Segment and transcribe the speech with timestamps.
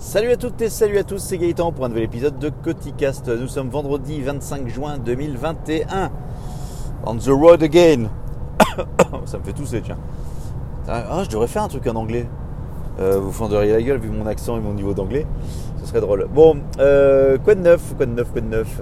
[0.00, 3.26] Salut à toutes et salut à tous, c'est Gaëtan pour un nouvel épisode de Coticast.
[3.26, 6.12] Nous sommes vendredi 25 juin 2021.
[7.04, 8.08] On the road again.
[9.24, 9.98] Ça me fait tousser, tiens.
[10.86, 12.28] Ah, je devrais faire un truc en anglais.
[13.00, 15.26] Euh, vous fenderiez la gueule vu mon accent et mon niveau d'anglais.
[15.80, 16.28] Ce serait drôle.
[16.32, 18.80] Bon, euh, quoi de neuf Quoi de neuf Quoi de neuf?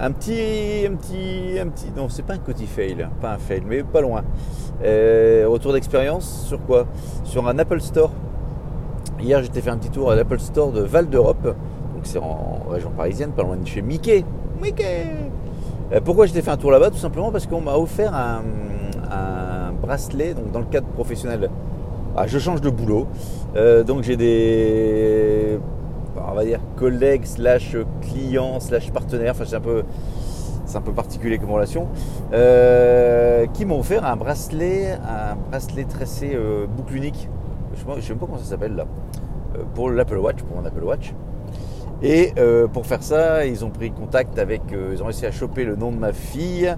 [0.00, 1.92] Un petit, un petit, un petit.
[1.96, 4.24] Non, c'est pas un Coty fail, pas un fail, mais pas loin.
[4.82, 6.86] Euh, retour d'expérience sur quoi?
[7.22, 8.10] Sur un Apple Store.
[9.20, 11.42] Hier, j'étais fait un petit tour à l'Apple Store de Val d'Europe.
[11.42, 14.24] Donc, c'est en région parisienne, pas loin de chez Mickey.
[14.62, 15.06] Mickey
[15.92, 16.90] Euh, Pourquoi j'étais fait un tour là-bas?
[16.90, 18.42] Tout simplement parce qu'on m'a offert un,
[19.82, 21.50] bracelet donc dans le cadre professionnel.
[22.16, 23.08] Ah, je change de boulot.
[23.56, 25.58] Euh, donc, j'ai des.
[26.16, 29.32] On va dire collègues, slash clients, slash partenaires.
[29.32, 29.82] Enfin, c'est un peu.
[30.64, 31.88] C'est un peu particulier comme relation.
[32.32, 36.38] Euh, qui m'ont offert un bracelet, un bracelet tressé
[36.76, 37.28] boucle unique.
[37.74, 38.84] Je ne sais même pas comment ça s'appelle là.
[39.74, 41.14] Pour l'Apple Watch, pour mon Apple Watch.
[42.02, 45.32] Et euh, pour faire ça, ils ont pris contact avec, euh, ils ont réussi à
[45.32, 46.72] choper le nom de ma fille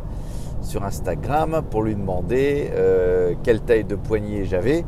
[0.63, 4.85] sur Instagram pour lui demander euh, quelle taille de poignet j'avais.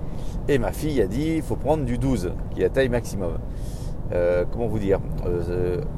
[0.49, 3.39] Et ma fille a dit, il faut prendre du 12, qui est la taille maximum.
[4.53, 5.01] Comment vous dire?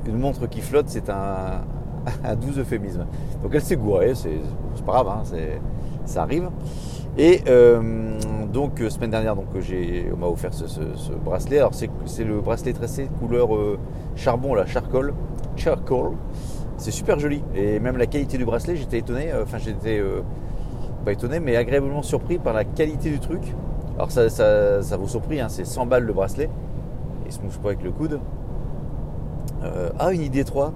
[0.06, 1.62] Une montre qui flotte, c'est un,
[2.25, 3.06] un 12 euphémisme.
[3.42, 4.39] Donc elle s'est gourée, c'est
[4.86, 5.23] pas grave, hein,
[6.05, 6.48] ça arrive.
[7.17, 8.19] Et euh,
[8.53, 11.59] donc euh, semaine dernière, donc j'ai, on m'a offert ce, ce- ce bracelet.
[11.59, 11.89] Alors c'est,
[12.25, 13.79] le bracelet tressé couleur euh,
[14.17, 15.15] charbon, là, charcoal,
[15.57, 16.12] charcoal.
[16.77, 17.42] C'est super joli.
[17.55, 19.31] Et même la qualité du bracelet, j'étais étonné.
[19.41, 20.03] Enfin, j'étais
[21.05, 23.42] pas étonné, mais agréablement surpris par la qualité du truc.
[23.97, 26.51] Alors ça, ça, ça hein, c'est 100 balles le bracelet.
[27.27, 28.20] Il se mouche pas avec le coude.
[29.98, 30.73] Ah, une ID3.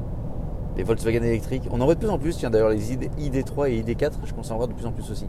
[0.78, 1.68] Les Volkswagen électriques.
[1.72, 4.32] On en voit de plus en plus, tiens d'ailleurs les ID, ID3 et ID4, je
[4.32, 5.26] à en voir de plus en plus aussi.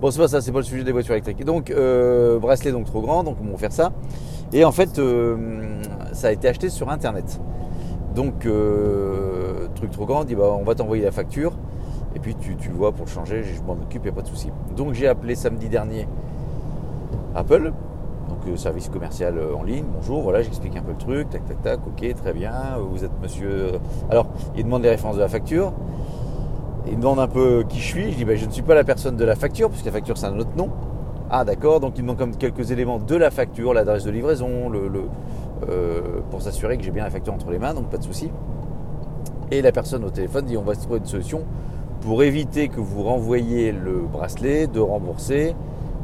[0.00, 1.44] Bon, c'est pas ça, c'est pas le sujet des voitures électriques.
[1.44, 3.92] Donc, euh, bracelet donc trop grand, donc on va faire ça.
[4.52, 5.80] Et en fait, euh,
[6.12, 7.40] ça a été acheté sur internet.
[8.16, 11.52] Donc, euh, truc trop grand, on bah, on va t'envoyer la facture.
[12.16, 14.22] Et puis tu, tu vois pour le changer, je m'en occupe, il n'y a pas
[14.22, 14.48] de souci.
[14.76, 16.08] Donc j'ai appelé samedi dernier
[17.36, 17.72] Apple,
[18.38, 19.84] donc euh, service commercial euh, en ligne.
[19.92, 22.52] Bonjour, voilà, j'explique un peu le truc, tac, tac, tac, ok, très bien.
[22.90, 23.72] Vous êtes monsieur.
[24.10, 24.26] Alors,
[24.56, 25.72] il demande les références de la facture.
[26.86, 28.12] Il demande un peu qui je suis.
[28.12, 30.16] Je dis, bah, je ne suis pas la personne de la facture, puisque la facture
[30.16, 30.70] c'est un autre nom.
[31.30, 34.90] Ah, d'accord, donc il demande comme quelques éléments de la facture, l'adresse de livraison, le,
[35.68, 36.00] euh,
[36.30, 38.30] pour s'assurer que j'ai bien la facture entre les mains, donc pas de souci.
[39.50, 41.42] Et la personne au téléphone dit, on va se trouver une solution
[42.00, 45.54] pour éviter que vous renvoyiez le bracelet, de rembourser,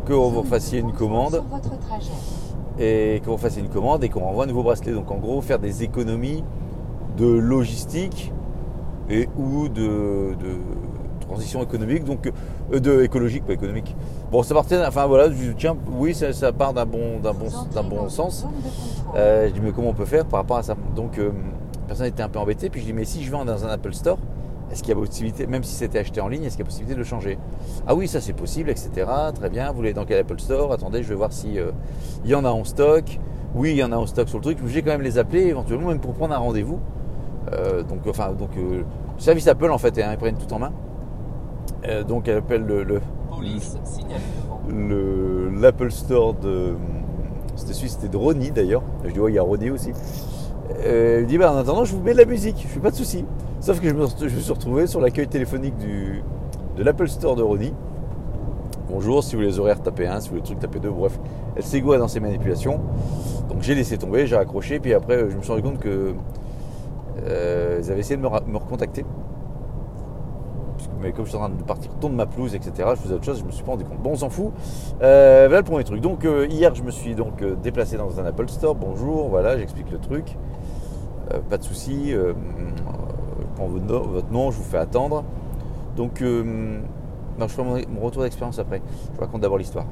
[0.05, 1.43] que vous fassiez une commande
[2.79, 4.93] et qu'on fasse une commande et qu'on renvoie un nouveau bracelet.
[4.93, 6.45] Donc en gros, faire des économies
[7.17, 8.33] de logistique
[9.09, 10.57] et ou de, de
[11.21, 12.31] transition économique, donc
[12.73, 13.95] euh, de écologique, pas économique.
[14.31, 17.47] Bon, ça partait, enfin voilà, je tiens, oui, ça, ça part d'un bon, d'un bon,
[17.49, 18.47] Vous d'un bon sens.
[19.15, 20.75] Euh, je dis mais comment on peut faire par rapport à ça?
[20.97, 21.31] Donc euh,
[21.83, 23.69] la personne était un peu embêtée, puis je dis mais si je vais dans un
[23.69, 24.19] Apple Store,
[24.75, 26.71] est-ce qu'il y a possibilité, même si c'était acheté en ligne, est-ce qu'il y a
[26.71, 27.39] possibilité de le changer?
[27.87, 28.91] Ah oui, ça c'est possible, etc.
[29.35, 30.73] Très bien, vous voulez dans quel Apple Store?
[30.73, 31.71] Attendez, je vais voir si euh,
[32.25, 33.21] il y en a en stock.
[33.55, 34.59] Oui, il y en a en stock sur le truc.
[34.67, 36.81] J'ai quand même les appeler éventuellement même pour prendre un rendez-vous.
[37.53, 38.83] Euh, donc enfin donc euh,
[39.19, 40.73] service Apple en fait, hein, ils prennent tout en main.
[41.87, 44.61] Euh, donc elle appelle le- le, Police, signal devant.
[44.69, 46.75] le- l'Apple Store de.
[47.55, 48.83] C'était celui, c'était de Ronnie d'ailleurs.
[49.05, 49.93] Je dis, ouais, il y a Ronnie aussi.
[50.85, 52.91] Euh, il dit, bah, en attendant, je vous mets de la musique, je fais pas
[52.91, 53.25] de souci.
[53.65, 56.23] Sauf que je me, suis retrouvé sur l'accueil téléphonique du,
[56.77, 57.73] de l'Apple Store de Ronnie.
[58.91, 60.91] Bonjour, si vous les horaires, tapez 1, si vous les trucs, tapez 2.
[60.91, 61.19] Bref,
[61.57, 62.83] elle s'égouait dans ses manipulations.
[63.49, 66.13] Donc j'ai laissé tomber, j'ai raccroché, puis après, je me suis rendu compte que.
[67.23, 69.07] euh, ils avaient essayé de me, me recontacter.
[71.01, 73.25] Mais comme je suis en train de partir tourner ma pelouse, etc., je faisais autre
[73.25, 74.03] chose, je me suis pas rendu compte.
[74.03, 74.53] Bon, on s'en fout.
[75.01, 76.03] Euh, voilà le premier truc.
[76.03, 78.75] Donc euh, hier, je me suis donc euh, déplacé dans un Apple Store.
[78.75, 80.37] Bonjour, voilà, j'explique le truc.
[81.33, 82.13] Euh, pas de souci.
[83.55, 85.25] Euh, prends votre nom, je vous fais attendre.
[85.97, 86.81] Donc, euh,
[87.41, 88.83] je ferai mon, retour d'expérience après.
[89.11, 89.87] Je vous raconte d'abord l'histoire.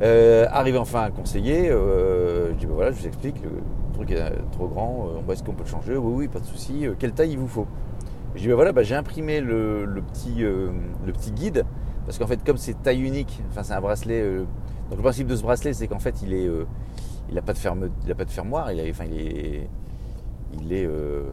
[0.00, 3.50] Euh, arrivé enfin à conseiller, euh, je dis bah voilà, je vous explique, le
[3.94, 6.86] truc est trop grand, euh, est-ce qu'on peut le changer Oui, oui, pas de souci.
[6.86, 7.66] Euh, quelle taille il vous faut
[8.36, 10.70] Je dis bah voilà, bah, j'ai imprimé le, petit, euh,
[11.04, 11.64] le petit guide,
[12.06, 14.20] parce qu'en fait, comme c'est taille unique, enfin c'est un bracelet.
[14.22, 14.44] euh,
[14.88, 16.64] donc le principe de ce bracelet, c'est qu'en fait, il est, euh,
[17.28, 19.68] il n'a pas de ferme, il pas de fermoir, enfin il est,
[20.60, 21.24] il est euh,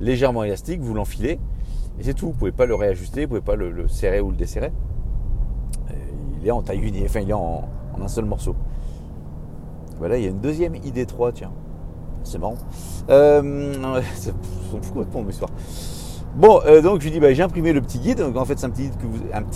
[0.00, 0.80] légèrement élastique.
[0.80, 1.38] Vous l'enfilez
[1.98, 2.26] et c'est tout.
[2.26, 4.72] Vous pouvez pas le réajuster, vous pouvez pas le, serrer ou le desserrer.
[5.90, 5.94] Euh,
[6.40, 7.64] Il est en taille unique, enfin il est en,
[8.00, 8.56] un seul morceau.
[9.98, 11.52] Voilà, il y a une deuxième ID3, tiens.
[12.24, 12.56] C'est marrant.
[13.10, 13.72] Euh.
[16.36, 18.20] Bon, euh, donc je lui dis, bah, j'ai imprimé le petit guide.
[18.34, 18.90] En fait, c'est un petit,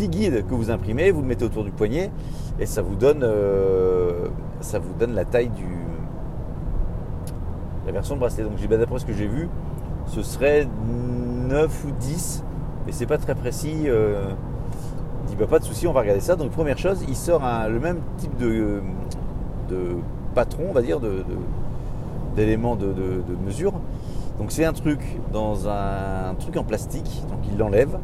[0.08, 2.12] guide que vous, imprimez, vous le mettez autour du poignet
[2.61, 5.67] et ça vous donne, la taille du,
[7.84, 8.44] la version de bracelet.
[8.44, 9.49] Donc bah, d'après ce que j'ai vu,
[10.08, 10.66] ce serait
[11.49, 12.43] 9 ou 10,
[12.87, 13.84] mais c'est pas très précis.
[13.87, 14.31] Euh,
[15.25, 16.37] il dit bah, pas de souci, on va regarder ça.
[16.37, 18.81] Donc première chose, il sort le même type de,
[20.34, 21.00] patron, on va dire,
[22.37, 22.94] d'éléments de,
[23.44, 23.72] mesure.
[24.38, 25.00] Donc c'est un truc
[25.32, 27.99] dans un, truc en plastique, donc il l'enlève,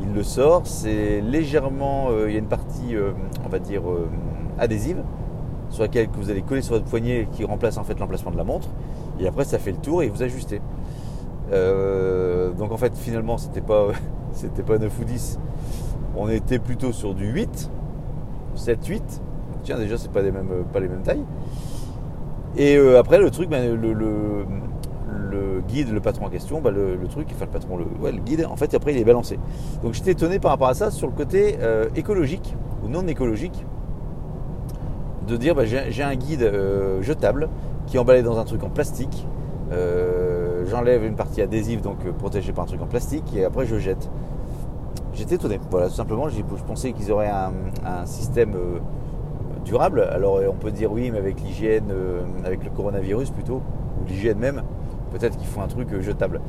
[0.00, 3.12] il le sort, c'est légèrement, euh, il y a une partie, euh,
[3.44, 3.80] on va dire,
[4.58, 5.02] adhésive,
[5.70, 8.36] sur laquelle que vous allez coller sur votre poignet qui remplace en fait l'emplacement de
[8.36, 8.68] la montre,
[9.18, 10.60] et après ça fait le tour et vous ajustez.
[11.52, 13.88] Euh, donc en fait finalement c'était pas,
[14.32, 15.38] c'était pas 9 ou 10,
[16.16, 17.70] on était plutôt sur du 8,
[18.54, 19.22] 7, 8,
[19.62, 21.24] tiens déjà c'est pas, les mêmes, pas les mêmes tailles.
[22.56, 24.46] Et euh, après, le truc, ben, le,
[25.68, 28.46] guide, le patron en question, ben, le, truc, enfin le patron, le, ouais, le guide,
[28.48, 29.38] en fait, après, il est balancé.
[29.82, 33.66] Donc j'étais étonné par rapport à ça sur le côté euh, écologique ou non écologique,
[35.26, 36.50] de dire ben, j'ai un guide
[37.02, 37.48] jetable
[37.86, 39.26] qui est emballé dans un truc en plastique.
[40.68, 43.76] J'enlève une partie adhésive, donc euh, protégée par un truc en plastique, et après je
[43.76, 44.10] jette.
[45.14, 45.60] J'étais étonné.
[45.70, 48.78] Voilà, tout simplement, je pensais qu'ils auraient un, système euh,
[49.64, 50.00] durable.
[50.00, 51.92] Alors euh, on peut dire oui, mais avec l'hygiène,
[52.44, 53.62] avec le coronavirus plutôt,
[54.00, 54.62] ou l'hygiène même,
[55.12, 56.40] peut-être qu'ils font un truc jetable.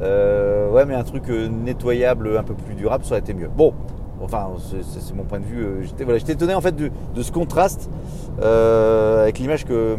[0.00, 3.50] Ouais, mais un truc nettoyable, un peu plus durable, ça aurait été mieux.
[3.54, 3.74] Bon,
[4.22, 4.48] enfin,
[4.82, 5.82] c'est- mon point de vue.
[5.82, 6.90] J'étais étonné en fait de,
[7.22, 7.90] ce contraste
[8.40, 9.98] avec l'image que,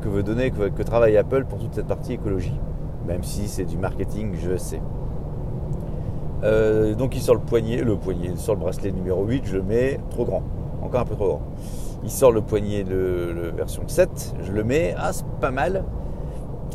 [0.00, 2.58] que veut donner, que, travaille Apple pour toute cette partie écologie.
[3.06, 4.80] Même si c'est du marketing, je sais.
[6.42, 9.62] Euh, donc il sort le poignet, le poignet, sort le bracelet numéro 8, je le
[9.62, 10.42] mets trop grand,
[10.82, 11.42] encore un peu trop grand.
[12.02, 15.84] Il sort le poignet, le, le version 7, je le mets, ah c'est pas mal.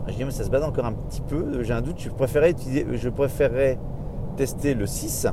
[0.07, 2.09] Je dis mais ça se bat encore un petit peu, j'ai un doute, je
[2.47, 3.79] utiliser, je préférerais
[4.37, 5.27] tester le 6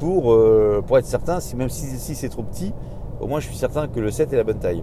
[0.00, 2.72] pour, euh, pour être certain, si, même si le 6 est trop petit,
[3.20, 4.82] au moins je suis certain que le 7 est la bonne taille.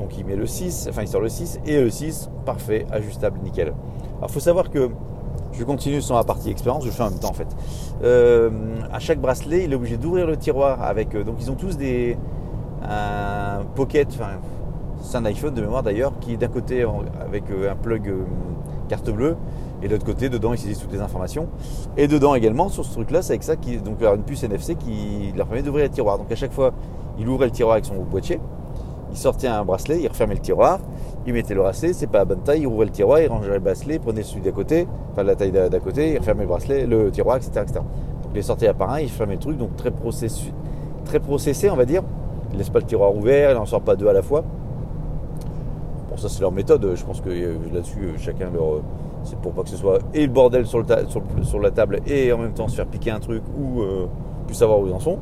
[0.00, 3.38] Donc il met le 6, enfin il sort le 6 et le 6, parfait, ajustable,
[3.44, 3.74] nickel.
[4.18, 4.88] Alors il faut savoir que
[5.52, 7.48] je continue sur la partie expérience, je fais en même temps en fait.
[8.02, 8.50] Euh,
[8.90, 11.14] à chaque bracelet, il est obligé d'ouvrir le tiroir avec.
[11.14, 12.16] euh, donc ils ont tous des
[12.82, 14.38] un pocket, enfin
[15.02, 16.84] c'est un iPhone de mémoire d'ailleurs, qui est d'un côté
[17.20, 18.24] avec euh, un plug euh,
[18.88, 19.36] carte bleue
[19.82, 21.48] et de l'autre côté dedans ils saisissent toutes les informations.
[21.98, 25.32] Et dedans également sur ce truc-là, c'est avec ça qui donc une puce NFC qui
[25.36, 26.16] leur permet d'ouvrir le tiroir.
[26.16, 26.72] Donc à chaque fois,
[27.18, 28.40] il ouvrait le tiroir avec son boîtier,
[29.10, 30.78] il sortait un bracelet, il refermait le tiroir,
[31.26, 33.50] il mettait le bracelet, c'est pas la bonne taille, il ouvrait le tiroir, il rangeait
[33.50, 36.48] le bracelet, il prenait celui d'à côté, enfin la taille d'à côté, il refermait le
[36.48, 37.50] bracelet, le tiroir, etc.
[37.62, 37.80] etc.
[37.80, 40.52] Donc il les sortait à part un, il fermait le truc, donc très processé,
[41.04, 42.02] très processé on va dire.
[42.52, 44.42] Il laisse pas le tiroir ouvert, il n'en sort pas deux à la fois.
[46.10, 48.74] Bon ça c'est leur méthode, je pense que euh, là-dessus euh, chacun leur...
[48.76, 48.82] euh,
[49.24, 50.86] C'est pour pas que ce soit et le bordel sur, le-
[51.44, 54.06] sur la table et en même temps se faire piquer un truc ou euh,
[54.46, 55.18] plus savoir où ils en sont.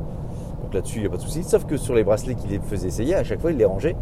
[0.68, 1.44] Donc là-dessus, il n'y a pas de souci.
[1.44, 3.96] Sauf que sur les bracelets qu'il les faisait essayer, à chaque fois, il les rangeait.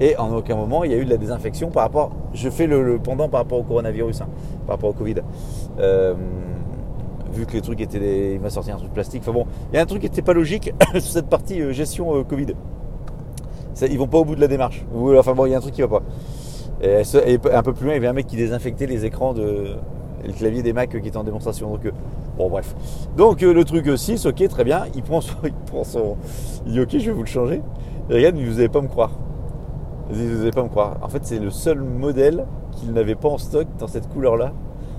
[0.00, 2.10] Et en aucun moment, il y a eu de la désinfection par rapport.
[2.32, 4.28] Je fais le, pendant par rapport au coronavirus, hein,
[4.66, 5.16] par rapport au Covid.
[5.78, 6.14] Euh,
[7.34, 7.98] vu que les trucs étaient.
[7.98, 9.20] des- Il m'a sorti un truc plastique.
[9.24, 11.72] Enfin bon, il y a un truc qui n'était pas logique sur cette partie euh,
[11.74, 12.54] gestion euh, Covid.
[13.74, 14.86] Ça, ils vont pas au bout de la démarche.
[15.18, 16.02] Enfin bon, il y a un truc qui va pas.
[16.80, 17.02] Et,
[17.52, 19.76] un peu plus loin, il y avait un mec qui désinfectait les écrans de.
[20.26, 21.68] le clavier des Mac qui était en démonstration.
[21.68, 21.82] Donc,
[22.36, 22.74] bon, bref.
[23.16, 24.84] Donc, euh, le truc 6, ok, très bien.
[24.94, 25.34] Il prend son.
[25.44, 26.16] Il, prend son,
[26.66, 27.62] il dit, ok, je vais vous le changer.
[28.10, 29.10] Et regarde, vous n'allez pas me croire.
[30.10, 30.96] Vous n'allez pas me croire.
[31.02, 34.52] En fait, c'est le seul modèle qu'il n'avait pas en stock dans cette couleur-là,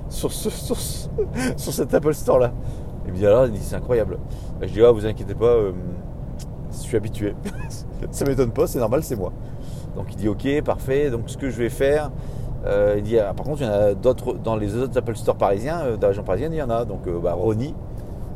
[0.09, 1.07] sur, ce, sur, ce-
[1.55, 2.51] sur cet Apple Store-là.
[3.05, 4.17] Il me dit alors, il dit, c'est incroyable.
[4.61, 5.71] Et je dis, ah, vous inquiétez pas, euh,
[6.71, 7.33] je suis habitué.
[8.11, 9.31] Ça m'étonne pas, c'est normal, c'est moi.
[9.95, 11.09] Donc il dit ok, parfait.
[11.09, 12.11] Donc ce que je vais faire,
[12.67, 15.35] euh, il ah, par contre il y en a d'autres dans les autres Apple Store
[15.35, 16.85] parisiens, euh, dans la région parisienne, il y en a.
[16.85, 17.73] Donc euh, bah, Ronnie,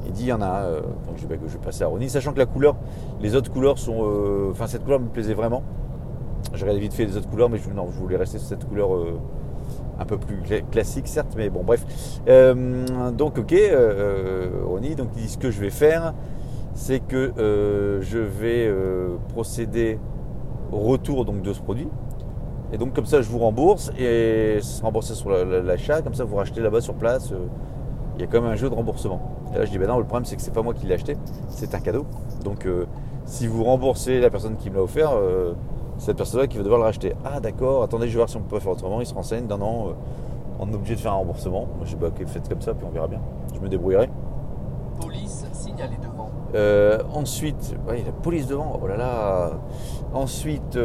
[0.05, 0.63] il dit il y en a.
[0.63, 2.75] euh, donc je vais, je passer à Ronnie, sachant que la couleur,
[3.21, 5.63] les autres couleurs sont, euh, enfin cette couleur me plaisait vraiment.
[6.53, 8.67] J'ai regardé vite fait les autres couleurs, mais je, non, je voulais rester sur cette
[8.67, 8.89] couleur
[9.99, 11.85] un peu plus cla- classique, certes, mais bon, bref.
[12.25, 13.53] Donc ok,
[14.65, 16.13] Ronnie, donc il dit ce que je vais faire,
[16.73, 17.31] c'est que
[18.01, 18.73] je vais
[19.29, 19.99] procéder
[20.71, 21.87] au retour donc de ce produit.
[22.73, 26.01] Et donc comme ça je vous rembourse et ça sera remboursé sur la- la- l'achat,
[26.01, 27.31] comme ça vous rachetez là-bas sur place.
[27.31, 27.45] euh,
[28.15, 29.19] Il y a quand même un jeu de remboursement.
[29.53, 30.93] Et là je dis ben non le problème c'est que c'est pas moi qui l'ai
[30.93, 31.17] acheté,
[31.49, 32.05] c'est un cadeau.
[32.43, 32.85] Donc euh,
[33.25, 35.53] si vous remboursez la personne qui me l'a offert, euh,
[35.97, 37.13] c'est cette personne-là qui va devoir le racheter.
[37.25, 39.47] Ah d'accord, attendez je vais voir si on peut pas faire autrement, il se renseigne,
[39.47, 39.91] non non, euh,
[40.59, 41.61] on est obligé de faire un remboursement.
[41.77, 43.19] Moi je dis bah ok faites comme ça puis on verra bien.
[43.55, 44.09] Je me débrouillerai.
[44.99, 46.29] Police signalée devant.
[47.13, 48.79] Ensuite, ouais, il y a la police devant.
[48.83, 49.51] Oh là là.
[50.13, 50.77] Ensuite,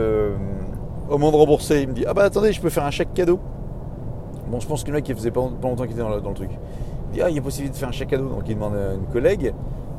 [1.09, 3.15] au moment de rembourser, il me dit Ah bah attendez, je peux faire un chèque
[3.15, 3.39] cadeau.
[4.49, 6.31] Bon, je pense que le mec, il faisait pas, longtemps qu'il était dans le, dans
[6.31, 6.51] le truc.
[7.11, 8.29] Il dit Ah, il y a de faire un chèque cadeau.
[8.29, 9.55] Donc il demande à une collègue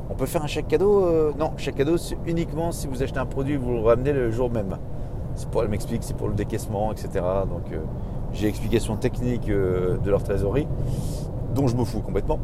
[0.10, 3.20] On peut faire un chèque cadeau Euh, Non, chèque cadeau, c'est uniquement si vous achetez
[3.20, 4.78] un produit, vous le ramenez le jour même.
[5.36, 7.10] C'est pour, elle m'explique, c'est pour le décaissement, etc.
[7.50, 7.78] Donc euh,
[8.34, 10.68] j'ai explication technique euh, de leur trésorerie,
[11.54, 12.40] dont je me fous complètement.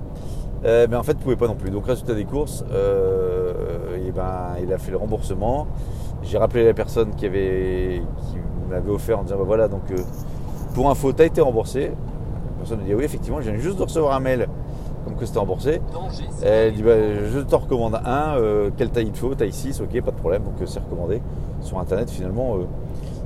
[0.64, 1.72] Mais en fait, ne pouvait pas non plus.
[1.72, 5.68] Donc résultat des courses, et ben, il a fait le remboursement.
[6.22, 8.02] J'ai rappelé la personne qui avait
[8.70, 9.82] m'avait offert en disant bah voilà donc
[10.74, 11.82] pour info, tu as été remboursé.
[11.90, 14.48] La personne me dit oui effectivement, je viens juste de recevoir un mail
[15.06, 15.82] comme que c'était remboursé.
[16.44, 16.92] Elle dit bah,
[17.34, 20.16] je te recommande un, euh, quelle taille il te faut, taille 6, ok, pas de
[20.16, 21.22] problème, donc euh, c'est recommandé
[21.62, 22.56] sur internet finalement.
[22.56, 22.60] euh,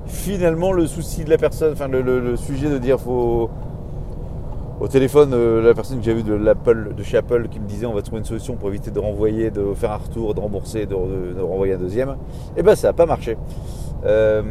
[0.08, 3.50] finalement le souci de la personne, enfin le, le- le sujet de dire faut
[4.80, 7.66] au téléphone, euh, la personne que j'ai vue de l'Apple, de chez Apple qui me
[7.68, 10.40] disait on va trouver une solution pour éviter de renvoyer, de faire un retour, de
[10.40, 12.16] rembourser, de, de- de renvoyer un deuxième,
[12.56, 13.38] et ben ça n'a pas marché.
[14.06, 14.44] Euh,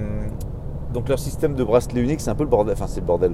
[0.96, 3.32] donc leur système de bracelet unique c'est un peu le bordel, enfin c'est le bordel.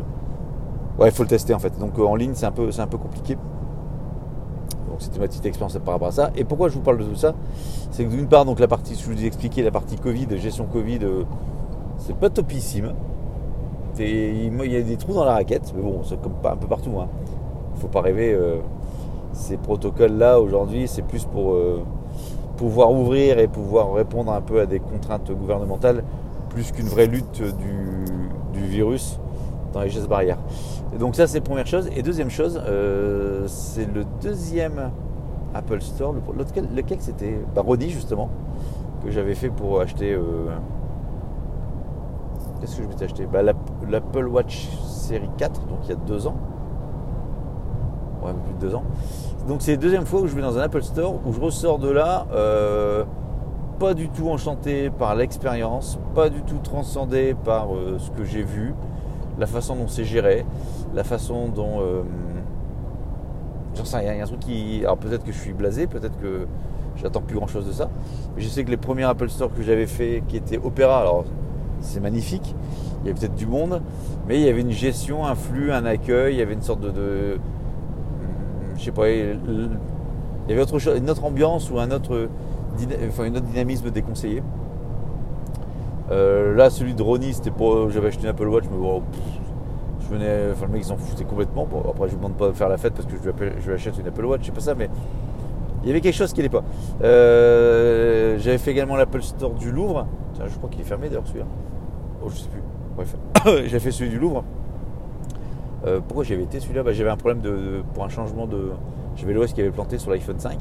[0.98, 1.78] Ouais, il faut le tester en fait.
[1.78, 3.36] Donc euh, en ligne c'est un peu, c'est un peu compliqué.
[4.88, 6.30] Donc c'était ma petite expérience par rapport à ça.
[6.34, 7.34] Et pourquoi je vous parle de tout ça?
[7.92, 10.66] C'est que d'une part, donc la partie, je vous ai expliqué, la partie Covid, gestion
[10.66, 11.22] Covid, euh,
[11.98, 12.94] c'est pas topissime.
[14.00, 16.66] Il il y a des trous dans la raquette, mais bon, c'est comme un peu
[16.66, 16.98] partout.
[17.00, 17.06] Hein.
[17.76, 18.34] Faut pas rêver.
[18.34, 18.56] euh,
[19.34, 21.56] ces protocoles-là aujourd'hui, c'est plus pour
[22.56, 26.04] pouvoir ouvrir et pouvoir répondre un peu à des contraintes gouvernementales,
[26.52, 29.18] plus qu'une vraie lutte du, virus
[29.72, 30.38] dans les gestes barrières.
[30.98, 31.88] Donc ça c'est première chose.
[31.96, 34.90] Et deuxième chose, euh, c'est le deuxième
[35.54, 36.12] Apple Store.
[36.14, 37.38] Le- Lequel, c'était?
[37.54, 38.30] Bah, Rodi justement,
[39.04, 40.12] que j'avais fait pour acheter...
[40.12, 40.22] euh,
[42.60, 43.26] Qu'est-ce que je m'étais acheté?
[43.30, 46.36] Bah, l'App- L'Apple Watch série 4, donc il y a deux ans.
[48.24, 48.84] Ouais, plus de deux ans.
[49.48, 51.78] Donc c'est la deuxième fois où je vais dans un Apple Store, où je ressors
[51.78, 52.26] de là...
[52.32, 53.04] euh,
[53.82, 58.44] pas du tout enchanté par l'expérience, pas du tout transcendé par euh, ce que j'ai
[58.44, 58.74] vu,
[59.40, 60.46] la façon dont c'est géré,
[60.94, 61.80] la façon dont.
[61.80, 62.02] euh,
[63.74, 64.82] J'en sais rien, il y a un truc qui.
[64.84, 66.46] Alors peut-être que je suis blasé, peut-être que
[66.94, 67.90] j'attends plus grand chose de ça.
[68.36, 71.24] Mais je sais que les premiers Apple Store que j'avais fait, qui étaient Opera, alors
[71.80, 72.54] c'est magnifique,
[73.02, 73.82] il y avait peut-être du monde,
[74.28, 76.82] mais il y avait une gestion, un flux, un accueil, il y avait une sorte
[76.82, 76.90] de.
[76.90, 77.38] de
[78.76, 79.08] je sais pas,
[80.46, 82.28] il y avait autre chose, une autre ambiance ou un autre,
[82.76, 84.42] dynamisme des conseillers.
[86.10, 87.90] Euh, là, celui de Ronnie, c'était pour.
[87.90, 89.20] J'avais acheté une Apple Watch, mais bon, pff,
[90.00, 90.50] je venais.
[90.52, 91.66] Enfin, le mec, s'en foutait complètement.
[91.66, 93.72] Bon, après, je lui demande pas de faire la fête parce que je lui, je
[93.72, 94.90] achète une Apple Watch, c'est pas ça, mais
[95.82, 96.64] il y avait quelque chose qui n'allait pas.
[97.02, 100.06] Euh, J'avais fait également l'Apple Store du Louvre.
[100.34, 101.46] Tiens, je crois qu'il est fermé d'ailleurs, celui-là.
[102.24, 102.62] Oh, je sais plus.
[102.96, 103.16] Bref,
[103.68, 104.44] j'ai fait celui du Louvre.
[105.86, 106.82] Euh, pourquoi j'avais été celui-là?
[106.82, 108.70] Bah, J'avais un problème de- pour un changement de.
[109.16, 110.58] J'avais l'OS qui avait planté sur l'iPhone 5.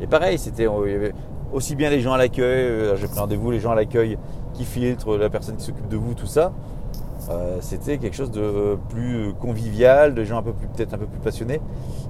[0.00, 1.10] Et pareil, c'était, euh,
[1.52, 4.18] aussi bien les gens à l'accueil, euh, j'ai pris rendez-vous, les gens à l'accueil
[4.54, 6.52] qui filtrent, la personne qui s'occupe de vous, tout ça.
[7.30, 11.06] Euh, c'était quelque chose de plus convivial, de gens un peu plus, peut-être un peu
[11.06, 11.60] plus passionnés.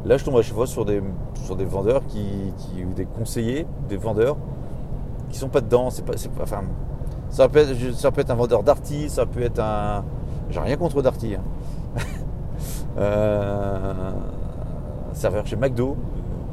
[0.07, 1.03] Là, je tombe à chaque fois sur des,
[1.45, 2.25] sur des vendeurs qui,
[2.57, 4.37] qui- ou des conseillers, des vendeurs
[5.29, 5.91] qui sont pas dedans.
[5.91, 6.63] C'est pas, enfin,
[7.29, 10.03] ça peut être, un vendeur Darty, ça peut être un,
[10.51, 11.35] j'ai rien contre Darty.
[11.35, 11.43] hein.
[12.99, 14.11] Euh,
[15.15, 15.97] serveur chez McDo,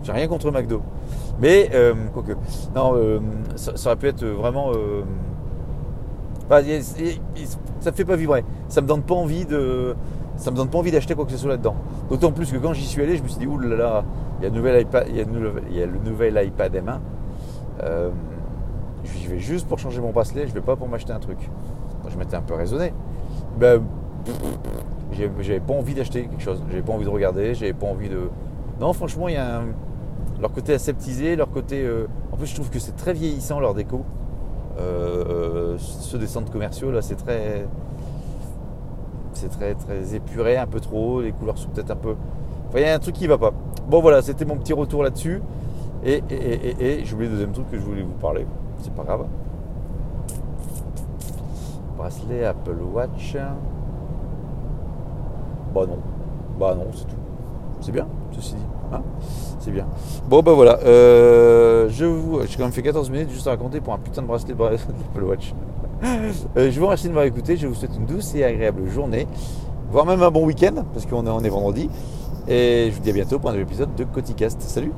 [0.04, 0.82] j'ai rien contre McDo.
[1.40, 2.34] Mais, euh, quoique,
[2.76, 3.20] non, euh,
[3.56, 4.72] ça, aurait pu être vraiment.
[4.74, 5.04] euh,
[6.46, 6.62] enfin,
[7.80, 8.44] ça me fait pas vibrer.
[8.68, 9.96] Ça me donne pas envie de.
[10.36, 11.76] Ça me donne pas envie d'acheter quoi que ce soit là-dedans.
[12.10, 14.06] D'autant plus que quand j'y suis allé, je me suis dit, oulala, là là,
[14.40, 16.00] il y a le nouvel iPad, il y a le nouvel, il y a le
[16.00, 17.00] nouvel iPad M1.
[17.84, 18.10] Euh,
[19.04, 21.38] j'y vais juste pour changer mon bracelet, je vais pas pour m'acheter un truc.
[22.10, 22.94] Je m'étais un peu raisonné.
[23.60, 23.82] Ben,
[25.12, 26.64] j'avais pas envie d'acheter quelque chose.
[26.70, 28.30] J'avais pas envie de regarder, j'avais pas envie de.
[28.80, 29.66] Non, franchement, il y a un-
[30.42, 31.82] leur côté aseptisé, leur côté.
[31.84, 34.06] euh, En plus, je trouve que c'est très vieillissant leur déco.
[34.80, 37.68] Euh, ceux des centres commerciaux, là, c'est très.
[39.34, 41.22] C'est très, très épuré, un peu trop.
[41.22, 42.16] Les couleurs sont peut-être un peu.
[42.70, 43.52] Enfin, il y a un truc qui va pas.
[43.90, 45.42] Bon, voilà, c'était mon petit retour là-dessus.
[46.06, 48.46] Et, et, et, et- et j'ai oublié le deuxième truc que je voulais vous parler.
[48.82, 49.26] C'est pas grave.
[51.98, 53.36] Bracelet Apple Watch.
[55.74, 55.98] Bah non.
[56.58, 57.16] Bah non, c'est tout.
[57.82, 58.08] C'est bien,
[58.40, 58.56] dit.
[58.94, 59.02] Hein?
[59.60, 59.88] C'est bien.
[60.28, 60.80] Bon bah voilà.
[60.80, 62.40] Euh, je vous.
[62.48, 64.64] J'ai quand même fait 14 minutes juste à raconter pour un putain de bracelet de
[64.64, 65.54] Apple Watch.
[66.04, 67.58] Euh, je vous remercie de m'avoir écouté.
[67.58, 69.28] Je vous souhaite une douce et agréable journée.
[69.92, 71.90] Voire même un bon week-end, parce qu'on est, est vendredi.
[72.48, 74.62] Et je vous dis à bientôt pour un nouvel épisode de Coticast.
[74.62, 74.92] Salut